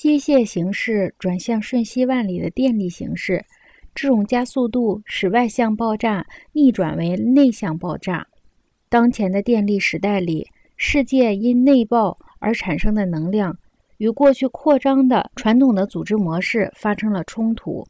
[0.00, 3.44] 机械形式转向瞬息万里的电力形式，
[3.94, 8.26] 这种加速度使外向爆炸逆转为内向爆炸。
[8.88, 13.54] 当前的电力时代里，世界因内爆而产生的能量，
[13.98, 17.86] 与过去扩张的传统的组织模式发生了冲突。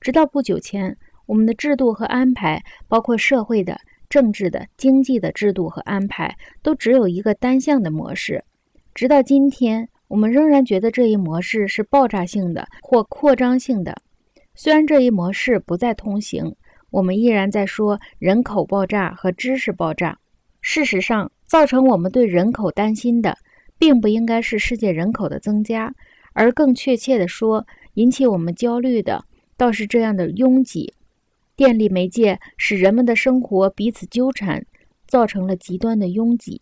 [0.00, 0.96] 直到不久前，
[1.26, 2.58] 我们的制度和安排，
[2.88, 8.42] 包括社会的、政治的、经济的制度和安排，都只有一个单向的模式。
[8.94, 9.86] 直到今天。
[10.10, 13.94] 我们仍然觉得这一模式是爆炸性的或扩张性的，
[14.56, 16.52] 虽然这一模式不再通行，
[16.90, 20.18] 我们依然在说人口爆炸和知识爆炸。
[20.60, 23.38] 事实上，造成我们对人口担心的，
[23.78, 25.94] 并不应该是世界人口的增加，
[26.32, 27.64] 而更确切地说，
[27.94, 29.24] 引起我们焦虑的
[29.56, 30.92] 倒是这样的拥挤。
[31.54, 34.66] 电力媒介使人们的生活彼此纠缠，
[35.06, 36.60] 造成了极端的拥挤。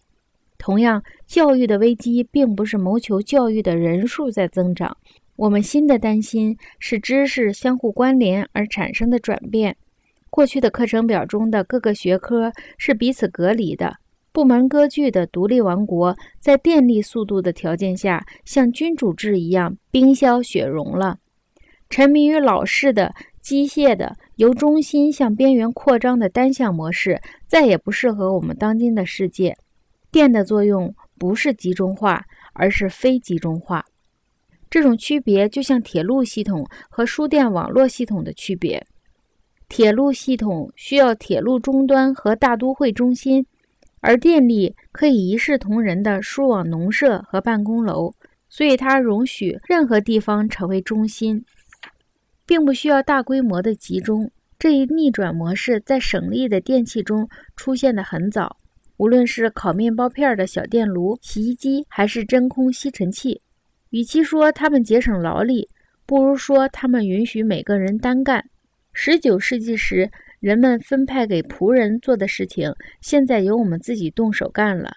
[0.58, 4.96] 同样，教育的危机并不是谋求教育的人数在增长，
[5.36, 9.76] 我们新的担心是知识相互关联而产生的转变。
[10.30, 13.96] 过去的课程表中的各个学科是彼此隔离的，
[14.30, 21.18] 部门割据的独立王国，在电力速度的条件下，像君主制一样冰消雪融了。
[21.88, 29.56] 沉迷于老式的机械的由中心向边缘扩张的单向模式，再也不适合我们当今的世界。
[30.10, 33.84] 电的作用不是集中化，而是非集中化。
[34.70, 38.86] 这种区别就像铁路系统和输电网络系统的区别。
[39.68, 43.44] 铁路系统需要铁路终端和大都会中心，
[44.00, 48.12] 而电力可以一视同仁的输往农舍和办公楼，
[48.48, 51.44] 所以它容许任何地方成为中心，
[52.46, 54.30] 并不需要大规模的集中。
[54.58, 58.56] 这一逆转模式在省力的电器中出现的很早。
[58.98, 63.40] 无论是烤面包片的小电炉、洗衣机，还是真空吸尘器，
[63.90, 65.68] 与其说他们节省劳力，
[66.04, 68.44] 不如说他们允许每个人单干。
[68.92, 70.10] 十九世纪时，
[70.40, 74.90] 人们分派给仆人做的事情，现在由我们自己动手干了。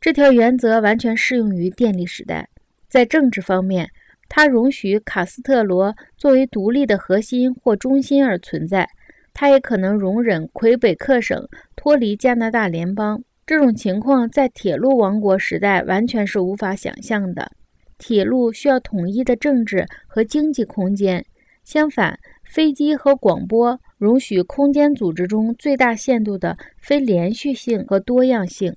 [0.00, 2.48] 这条原则完全适用于电力时代。
[2.88, 3.88] 在政治方面，
[4.28, 8.84] 它容许卡斯特罗作为独立的核心或中心而存在；
[9.32, 13.22] 它也可能容忍魁北克省脱离加拿大联邦。
[13.46, 17.50] 这种情况在铁路王国时代完全是无法想象的。
[17.98, 21.24] 铁路需要统一的政治和经济空间，
[21.62, 28.74] 相反，飞机和广播容许空间组织中最大限度的非连续性和多样性。